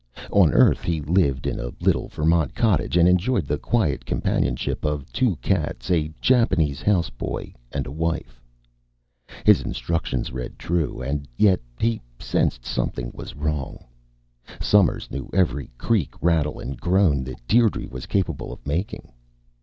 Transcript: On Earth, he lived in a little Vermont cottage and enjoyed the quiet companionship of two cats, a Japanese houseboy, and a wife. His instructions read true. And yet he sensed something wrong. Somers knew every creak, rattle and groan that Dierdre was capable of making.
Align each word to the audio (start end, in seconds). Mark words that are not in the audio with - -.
On 0.31 0.51
Earth, 0.51 0.81
he 0.81 0.99
lived 0.99 1.45
in 1.45 1.59
a 1.59 1.69
little 1.79 2.07
Vermont 2.07 2.55
cottage 2.55 2.97
and 2.97 3.07
enjoyed 3.07 3.45
the 3.45 3.59
quiet 3.59 4.03
companionship 4.03 4.83
of 4.83 5.05
two 5.13 5.35
cats, 5.43 5.91
a 5.91 6.09
Japanese 6.19 6.81
houseboy, 6.81 7.53
and 7.71 7.85
a 7.85 7.91
wife. 7.91 8.41
His 9.45 9.61
instructions 9.61 10.31
read 10.31 10.57
true. 10.57 11.03
And 11.03 11.27
yet 11.37 11.59
he 11.79 12.01
sensed 12.17 12.65
something 12.65 13.13
wrong. 13.35 13.83
Somers 14.59 15.11
knew 15.11 15.29
every 15.33 15.69
creak, 15.77 16.15
rattle 16.19 16.59
and 16.59 16.81
groan 16.81 17.23
that 17.25 17.45
Dierdre 17.47 17.85
was 17.87 18.07
capable 18.07 18.51
of 18.51 18.65
making. 18.65 19.11